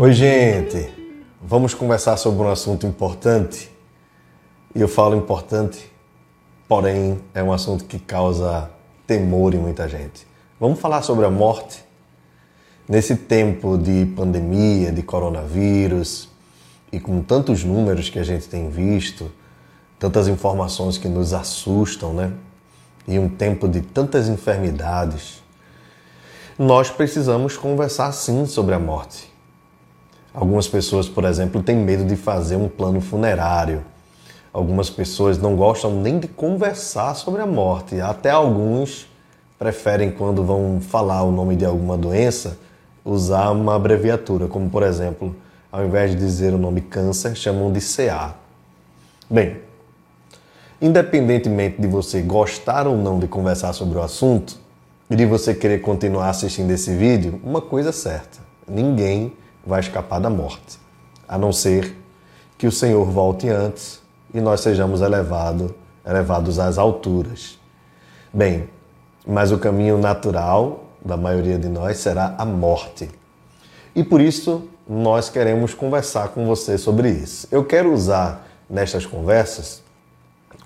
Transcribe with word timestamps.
Oi, 0.00 0.12
gente! 0.12 0.88
Vamos 1.42 1.74
conversar 1.74 2.16
sobre 2.18 2.46
um 2.46 2.48
assunto 2.48 2.86
importante. 2.86 3.68
E 4.72 4.80
eu 4.80 4.86
falo 4.86 5.16
importante, 5.16 5.90
porém 6.68 7.18
é 7.34 7.42
um 7.42 7.52
assunto 7.52 7.84
que 7.84 7.98
causa 7.98 8.70
temor 9.08 9.54
em 9.54 9.58
muita 9.58 9.88
gente. 9.88 10.24
Vamos 10.60 10.78
falar 10.78 11.02
sobre 11.02 11.26
a 11.26 11.30
morte? 11.30 11.82
Nesse 12.88 13.16
tempo 13.16 13.76
de 13.76 14.06
pandemia, 14.14 14.92
de 14.92 15.02
coronavírus 15.02 16.28
e 16.92 17.00
com 17.00 17.20
tantos 17.20 17.64
números 17.64 18.08
que 18.08 18.20
a 18.20 18.24
gente 18.24 18.46
tem 18.46 18.70
visto, 18.70 19.32
tantas 19.98 20.28
informações 20.28 20.96
que 20.96 21.08
nos 21.08 21.32
assustam, 21.32 22.14
né? 22.14 22.32
E 23.08 23.18
um 23.18 23.28
tempo 23.28 23.66
de 23.66 23.80
tantas 23.80 24.28
enfermidades, 24.28 25.42
nós 26.56 26.88
precisamos 26.88 27.56
conversar 27.56 28.12
sim 28.12 28.46
sobre 28.46 28.76
a 28.76 28.78
morte. 28.78 29.37
Algumas 30.32 30.68
pessoas, 30.68 31.08
por 31.08 31.24
exemplo, 31.24 31.62
têm 31.62 31.76
medo 31.76 32.04
de 32.04 32.16
fazer 32.16 32.56
um 32.56 32.68
plano 32.68 33.00
funerário. 33.00 33.82
Algumas 34.52 34.90
pessoas 34.90 35.38
não 35.38 35.56
gostam 35.56 36.00
nem 36.00 36.18
de 36.18 36.28
conversar 36.28 37.14
sobre 37.14 37.40
a 37.40 37.46
morte. 37.46 38.00
Até 38.00 38.30
alguns 38.30 39.06
preferem, 39.58 40.10
quando 40.10 40.44
vão 40.44 40.80
falar 40.80 41.22
o 41.22 41.32
nome 41.32 41.56
de 41.56 41.64
alguma 41.64 41.96
doença, 41.96 42.58
usar 43.04 43.50
uma 43.50 43.74
abreviatura, 43.74 44.46
como 44.46 44.68
por 44.68 44.82
exemplo, 44.82 45.34
ao 45.72 45.84
invés 45.84 46.10
de 46.12 46.16
dizer 46.16 46.54
o 46.54 46.58
nome 46.58 46.80
câncer, 46.82 47.34
chamam 47.34 47.72
de 47.72 47.80
CA. 47.80 48.34
Bem, 49.28 49.58
independentemente 50.80 51.80
de 51.80 51.88
você 51.88 52.22
gostar 52.22 52.86
ou 52.86 52.96
não 52.96 53.18
de 53.18 53.26
conversar 53.26 53.72
sobre 53.72 53.98
o 53.98 54.02
assunto 54.02 54.56
e 55.10 55.16
de 55.16 55.26
você 55.26 55.54
querer 55.54 55.80
continuar 55.80 56.28
assistindo 56.28 56.70
esse 56.70 56.94
vídeo, 56.94 57.40
uma 57.42 57.60
coisa 57.60 57.88
é 57.88 57.92
certa: 57.92 58.38
ninguém 58.66 59.32
vai 59.68 59.80
escapar 59.80 60.18
da 60.18 60.30
morte, 60.30 60.78
a 61.28 61.36
não 61.36 61.52
ser 61.52 61.94
que 62.56 62.66
o 62.66 62.72
Senhor 62.72 63.04
volte 63.04 63.50
antes 63.50 64.00
e 64.32 64.40
nós 64.40 64.62
sejamos 64.62 65.02
elevado, 65.02 65.74
elevados 66.06 66.58
às 66.58 66.78
alturas. 66.78 67.58
Bem, 68.32 68.70
mas 69.26 69.52
o 69.52 69.58
caminho 69.58 69.98
natural 69.98 70.84
da 71.04 71.18
maioria 71.18 71.58
de 71.58 71.68
nós 71.68 71.98
será 71.98 72.34
a 72.38 72.46
morte. 72.46 73.10
E 73.94 74.02
por 74.02 74.22
isso 74.22 74.66
nós 74.88 75.28
queremos 75.28 75.74
conversar 75.74 76.28
com 76.28 76.46
você 76.46 76.78
sobre 76.78 77.10
isso. 77.10 77.46
Eu 77.50 77.62
quero 77.62 77.92
usar 77.92 78.48
nestas 78.70 79.04
conversas 79.04 79.82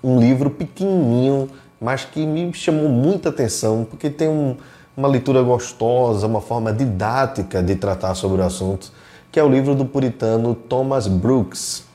um 0.01 0.17
livro 0.17 0.49
pequenininho, 0.49 1.49
mas 1.79 2.05
que 2.05 2.25
me 2.25 2.53
chamou 2.53 2.87
muita 2.87 3.29
atenção, 3.29 3.83
porque 3.83 4.09
tem 4.09 4.29
um, 4.29 4.55
uma 4.95 5.07
leitura 5.07 5.41
gostosa, 5.41 6.27
uma 6.27 6.41
forma 6.41 6.71
didática 6.71 7.61
de 7.61 7.75
tratar 7.75 8.15
sobre 8.15 8.41
o 8.41 8.45
assunto, 8.45 8.91
que 9.31 9.39
é 9.39 9.43
o 9.43 9.49
livro 9.49 9.73
do 9.73 9.85
puritano 9.85 10.53
Thomas 10.53 11.07
Brooks, 11.07 11.85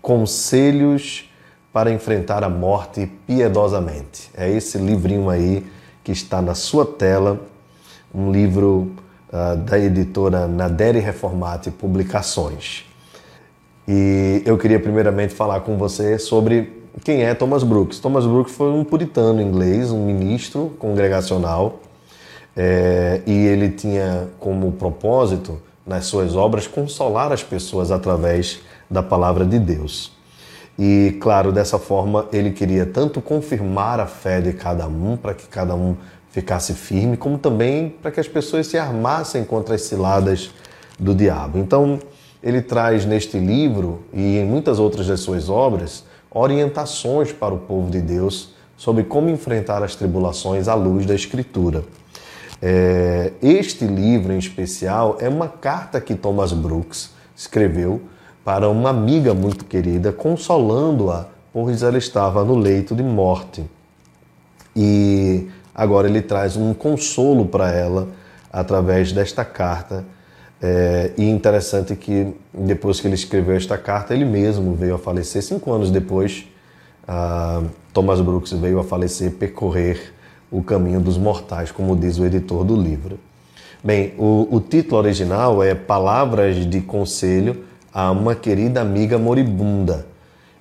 Conselhos 0.00 1.30
para 1.72 1.90
enfrentar 1.90 2.42
a 2.42 2.48
morte 2.48 3.10
piedosamente. 3.26 4.30
É 4.34 4.50
esse 4.50 4.78
livrinho 4.78 5.28
aí 5.28 5.66
que 6.02 6.12
está 6.12 6.40
na 6.40 6.54
sua 6.54 6.86
tela, 6.86 7.40
um 8.14 8.32
livro 8.32 8.92
uh, 9.30 9.56
da 9.56 9.78
editora 9.78 10.46
Naderi 10.46 11.00
Reformati 11.00 11.70
Publicações. 11.70 12.84
E 13.86 14.42
eu 14.46 14.56
queria 14.56 14.80
primeiramente 14.80 15.34
falar 15.34 15.60
com 15.60 15.76
você 15.76 16.18
sobre 16.18 16.82
quem 17.04 17.24
é 17.24 17.34
Thomas 17.34 17.62
Brooks. 17.62 17.98
Thomas 17.98 18.24
Brooks 18.24 18.54
foi 18.54 18.70
um 18.70 18.82
puritano 18.82 19.42
inglês, 19.42 19.90
um 19.90 20.06
ministro 20.06 20.74
congregacional, 20.78 21.80
é, 22.56 23.20
e 23.26 23.46
ele 23.46 23.70
tinha 23.70 24.28
como 24.40 24.72
propósito, 24.72 25.60
nas 25.86 26.06
suas 26.06 26.34
obras, 26.34 26.66
consolar 26.66 27.30
as 27.30 27.42
pessoas 27.42 27.92
através 27.92 28.60
da 28.90 29.02
palavra 29.02 29.44
de 29.44 29.58
Deus. 29.58 30.12
E, 30.78 31.16
claro, 31.20 31.52
dessa 31.52 31.78
forma 31.78 32.26
ele 32.32 32.50
queria 32.50 32.84
tanto 32.84 33.20
confirmar 33.20 34.00
a 34.00 34.06
fé 34.06 34.40
de 34.40 34.52
cada 34.52 34.86
um, 34.86 35.16
para 35.16 35.32
que 35.32 35.46
cada 35.46 35.74
um 35.74 35.96
ficasse 36.30 36.74
firme, 36.74 37.16
como 37.16 37.38
também 37.38 37.88
para 37.88 38.10
que 38.10 38.20
as 38.20 38.28
pessoas 38.28 38.66
se 38.66 38.76
armassem 38.76 39.44
contra 39.44 39.74
as 39.74 39.82
ciladas 39.82 40.50
do 40.98 41.14
diabo. 41.14 41.58
Então, 41.58 41.98
ele 42.42 42.60
traz 42.60 43.06
neste 43.06 43.38
livro 43.38 44.02
e 44.12 44.38
em 44.38 44.44
muitas 44.44 44.78
outras 44.78 45.06
das 45.06 45.20
suas 45.20 45.48
obras 45.48 46.04
orientações 46.30 47.32
para 47.32 47.54
o 47.54 47.58
povo 47.58 47.90
de 47.90 48.00
Deus 48.00 48.50
sobre 48.76 49.04
como 49.04 49.30
enfrentar 49.30 49.82
as 49.82 49.94
tribulações 49.94 50.68
à 50.68 50.74
luz 50.74 51.06
da 51.06 51.14
Escritura. 51.14 51.84
É, 52.60 53.32
este 53.42 53.84
livro 53.84 54.32
em 54.32 54.38
especial 54.38 55.18
é 55.20 55.28
uma 55.28 55.48
carta 55.48 56.00
que 56.00 56.14
Thomas 56.14 56.52
Brooks 56.52 57.10
escreveu 57.36 58.00
para 58.44 58.68
uma 58.68 58.90
amiga 58.90 59.34
muito 59.34 59.64
querida, 59.64 60.12
consolando-a, 60.12 61.26
pois 61.52 61.82
ela 61.82 61.98
estava 61.98 62.44
no 62.44 62.56
leito 62.56 62.94
de 62.94 63.02
morte. 63.02 63.64
E 64.74 65.48
agora 65.74 66.08
ele 66.08 66.22
traz 66.22 66.56
um 66.56 66.72
consolo 66.72 67.46
para 67.46 67.70
ela 67.72 68.08
através 68.52 69.12
desta 69.12 69.44
carta. 69.44 70.04
É, 70.62 71.12
e 71.18 71.28
interessante 71.28 71.94
que 71.94 72.34
depois 72.54 73.00
que 73.00 73.06
ele 73.06 73.14
escreveu 73.14 73.56
esta 73.56 73.76
carta, 73.76 74.14
ele 74.14 74.24
mesmo 74.24 74.74
veio 74.74 74.94
a 74.94 74.98
falecer. 74.98 75.42
Cinco 75.42 75.72
anos 75.72 75.90
depois, 75.90 76.46
Thomas 77.92 78.20
Brooks 78.20 78.52
veio 78.52 78.78
a 78.78 78.84
falecer, 78.84 79.32
percorrer 79.32 80.14
o 80.50 80.62
caminho 80.62 81.00
dos 81.00 81.18
mortais, 81.18 81.70
como 81.70 81.96
diz 81.96 82.18
o 82.18 82.24
editor 82.24 82.64
do 82.64 82.76
livro. 82.76 83.18
Bem, 83.82 84.14
o, 84.18 84.48
o 84.50 84.60
título 84.60 84.98
original 84.98 85.62
é 85.62 85.74
Palavras 85.74 86.68
de 86.68 86.80
Conselho 86.80 87.64
a 87.92 88.10
uma 88.10 88.34
querida 88.34 88.80
amiga 88.80 89.18
moribunda. 89.18 90.06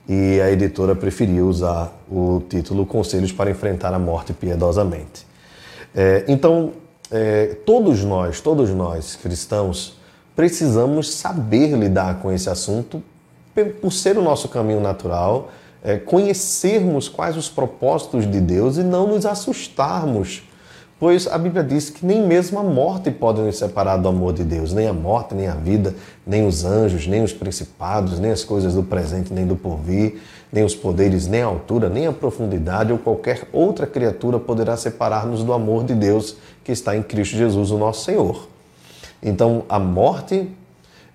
E 0.08 0.40
a 0.40 0.52
editora 0.52 0.96
preferiu 0.96 1.48
usar 1.48 1.92
o 2.10 2.44
título 2.48 2.86
Conselhos 2.86 3.32
para 3.32 3.50
enfrentar 3.50 3.94
a 3.94 4.00
morte 4.00 4.34
piedosamente. 4.34 5.26
É, 5.96 6.24
então, 6.28 6.74
é, 7.10 7.58
todos 7.66 8.04
nós, 8.04 8.40
todos 8.42 8.70
nós 8.70 9.16
cristãos, 9.16 9.98
precisamos 10.36 11.12
saber 11.14 11.76
lidar 11.76 12.20
com 12.20 12.32
esse 12.32 12.50
assunto 12.50 13.02
por 13.82 13.92
ser 13.92 14.18
o 14.18 14.22
nosso 14.22 14.50
caminho 14.50 14.82
natural 14.82 15.50
é, 15.86 15.98
conhecermos 15.98 17.08
quais 17.08 17.38
os 17.38 17.48
propósitos 17.48 18.30
de 18.30 18.42
Deus 18.42 18.78
e 18.78 18.84
não 18.84 19.08
nos 19.08 19.24
assustarmos, 19.24 20.42
pois 21.00 21.28
a 21.28 21.38
Bíblia 21.38 21.64
diz 21.64 21.92
que 21.92 22.04
nem 22.04 22.26
mesmo 22.26 22.58
a 22.58 22.64
morte 22.64 23.12
pode 23.12 23.40
nos 23.40 23.60
separar 23.60 23.98
do 23.98 24.08
amor 24.08 24.34
de 24.34 24.44
Deus, 24.44 24.74
nem 24.74 24.88
a 24.88 24.94
morte, 24.94 25.36
nem 25.36 25.48
a 25.48 25.54
vida, 25.54 25.94
nem 26.26 26.48
os 26.48 26.66
anjos, 26.66 27.06
nem 27.06 27.24
os 27.24 27.32
principados, 27.32 28.18
nem 28.18 28.32
as 28.32 28.44
coisas 28.44 28.74
do 28.74 28.82
presente, 28.82 29.32
nem 29.32 29.46
do 29.46 29.56
porvir, 29.56 30.20
nem 30.52 30.64
os 30.64 30.74
poderes, 30.74 31.28
nem 31.28 31.44
a 31.44 31.46
altura, 31.46 31.88
nem 31.88 32.08
a 32.08 32.12
profundidade 32.12 32.92
ou 32.92 32.98
qualquer 32.98 33.48
outra 33.54 33.86
criatura 33.86 34.40
poderá 34.40 34.76
separar-nos 34.76 35.44
do 35.44 35.54
amor 35.54 35.84
de 35.84 35.94
Deus 35.94 36.38
que 36.64 36.72
está 36.72 36.98
em 36.98 37.04
Cristo 37.04 37.38
Jesus, 37.38 37.70
o 37.70 37.78
nosso 37.78 38.06
Senhor. 38.06 38.48
Então, 39.22 39.64
a 39.70 39.78
morte 39.78 40.50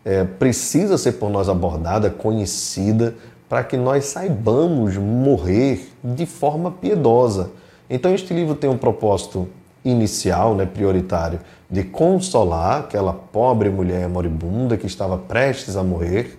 é, 0.05 0.23
precisa 0.23 0.97
ser 0.97 1.13
por 1.13 1.29
nós 1.29 1.49
abordada, 1.49 2.09
conhecida, 2.09 3.17
para 3.51 3.65
que 3.65 3.77
nós 3.77 4.05
saibamos 4.05 4.97
morrer 4.97 5.91
de 6.05 6.25
forma 6.25 6.71
piedosa. 6.71 7.51
Então, 7.91 8.15
este 8.15 8.33
livro 8.33 8.55
tem 8.55 8.71
um 8.71 8.79
propósito 8.79 9.49
inicial, 9.85 10.55
né, 10.55 10.65
prioritário, 10.65 11.41
de 11.69 11.83
consolar 11.83 12.83
aquela 12.83 13.13
pobre 13.13 13.69
mulher 13.69 14.09
moribunda 14.09 14.77
que 14.77 14.87
estava 14.87 15.19
prestes 15.19 15.77
a 15.77 15.83
morrer, 15.83 16.39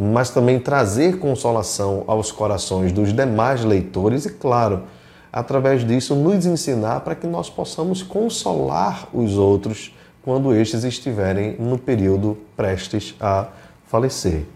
mas 0.00 0.30
também 0.30 0.60
trazer 0.60 1.18
consolação 1.18 2.04
aos 2.06 2.30
corações 2.30 2.92
dos 2.92 3.12
demais 3.12 3.64
leitores 3.64 4.24
e, 4.24 4.30
claro, 4.30 4.84
através 5.32 5.84
disso, 5.84 6.14
nos 6.14 6.46
ensinar 6.46 7.00
para 7.00 7.16
que 7.16 7.26
nós 7.26 7.50
possamos 7.50 8.00
consolar 8.00 9.08
os 9.12 9.36
outros 9.36 9.92
quando 10.22 10.54
estes 10.54 10.84
estiverem 10.84 11.56
no 11.58 11.78
período 11.78 12.38
prestes 12.56 13.12
a 13.20 13.48
falecer. 13.88 14.46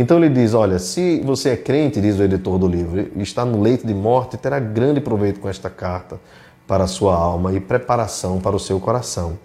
Então 0.00 0.16
ele 0.16 0.30
diz: 0.30 0.54
Olha, 0.54 0.78
se 0.78 1.20
você 1.20 1.50
é 1.50 1.56
crente, 1.58 2.00
diz 2.00 2.18
o 2.18 2.22
editor 2.22 2.58
do 2.58 2.66
livro, 2.66 3.10
e 3.14 3.20
está 3.20 3.44
no 3.44 3.60
leito 3.60 3.86
de 3.86 3.92
morte, 3.92 4.38
terá 4.38 4.58
grande 4.58 4.98
proveito 4.98 5.38
com 5.40 5.46
esta 5.46 5.68
carta 5.68 6.18
para 6.66 6.84
a 6.84 6.86
sua 6.86 7.14
alma 7.14 7.52
e 7.52 7.60
preparação 7.60 8.40
para 8.40 8.56
o 8.56 8.58
seu 8.58 8.80
coração. 8.80 9.38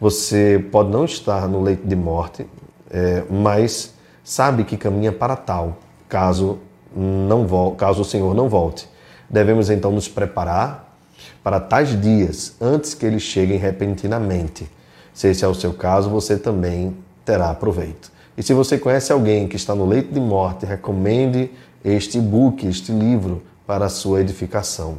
Você 0.00 0.64
pode 0.70 0.90
não 0.90 1.04
estar 1.04 1.48
no 1.48 1.60
leito 1.60 1.84
de 1.84 1.96
morte, 1.96 2.46
é, 2.88 3.24
mas 3.28 3.92
sabe 4.22 4.62
que 4.62 4.76
caminha 4.76 5.10
para 5.10 5.34
tal, 5.34 5.78
caso, 6.08 6.60
não 6.94 7.44
caso 7.74 8.02
o 8.02 8.04
Senhor 8.04 8.32
não 8.36 8.48
volte. 8.48 8.88
Devemos 9.28 9.68
então 9.68 9.90
nos 9.90 10.06
preparar 10.06 10.96
para 11.42 11.58
tais 11.58 12.00
dias 12.00 12.54
antes 12.60 12.94
que 12.94 13.04
eles 13.04 13.22
cheguem 13.22 13.58
repentinamente. 13.58 14.70
Se 15.12 15.26
esse 15.26 15.44
é 15.44 15.48
o 15.48 15.54
seu 15.54 15.72
caso, 15.72 16.08
você 16.08 16.38
também 16.38 16.96
terá 17.24 17.52
proveito. 17.52 18.16
E 18.38 18.42
se 18.44 18.54
você 18.54 18.78
conhece 18.78 19.12
alguém 19.12 19.48
que 19.48 19.56
está 19.56 19.74
no 19.74 19.84
leito 19.84 20.14
de 20.14 20.20
morte, 20.20 20.64
recomende 20.64 21.50
este 21.84 22.18
e-book, 22.18 22.64
este 22.64 22.92
livro, 22.92 23.42
para 23.66 23.86
a 23.86 23.88
sua 23.88 24.20
edificação. 24.20 24.98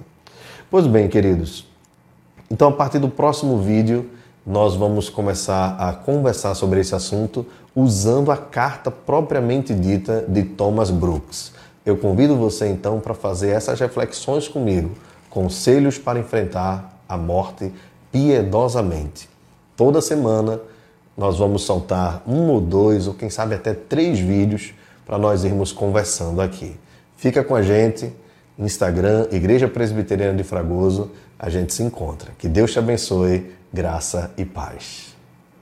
Pois 0.69 0.86
bem, 0.86 1.07
queridos, 1.07 1.65
então 2.51 2.68
a 2.68 2.71
partir 2.74 3.00
do 3.00 3.07
próximo 3.07 3.57
vídeo 3.59 4.09
nós 4.45 4.75
vamos 4.75 5.07
começar 5.07 5.77
a 5.80 5.94
conversar 5.94 6.53
sobre 6.53 6.81
esse 6.81 6.94
assunto, 6.94 7.45
usando 7.74 8.30
a 8.30 8.36
carta 8.36 8.91
propriamente 8.91 9.74
dita 9.74 10.25
de 10.27 10.44
Thomas 10.44 10.92
Brooks. 10.92 11.53
Eu 11.85 11.95
convido 11.95 12.35
você 12.35 12.68
então 12.68 13.00
para 13.00 13.13
fazer 13.13 13.51
essas 13.51 13.80
reflexões 13.80 14.50
comigo, 14.50 14.92
conselhos 15.30 15.97
para 15.97 16.19
enfrentar 16.19 17.01
a 17.07 17.15
morte 17.15 17.71
piedosamente. 18.12 19.30
Toda 19.77 20.01
semana 20.01 20.59
nós 21.19 21.38
vamos 21.38 21.63
soltar 21.63 22.24
um 22.25 22.48
ou 22.48 22.62
dois, 22.62 23.06
ou 23.06 23.13
quem 23.13 23.30
sabe 23.30 23.54
até 23.54 23.74
três 23.74 24.18
vídeos 24.18 24.74
para 25.06 25.18
nós 25.18 25.44
irmos 25.44 25.74
conversando 25.74 26.39
aqui. 26.39 26.80
Fica 27.18 27.44
com 27.44 27.56
a 27.56 27.62
gente, 27.62 28.10
Instagram, 28.57 29.27
Igreja 29.30 29.68
Presbiteriana 29.68 30.38
de 30.38 30.45
Fragoso, 30.45 31.12
a 31.38 31.50
gente 31.50 31.74
se 31.74 31.83
encontra. 31.83 32.31
Que 32.39 32.48
Deus 32.48 32.71
te 32.71 32.80
abençoe, 32.80 33.51
graça 33.74 34.31
e 34.38 34.45
paz. 34.45 35.19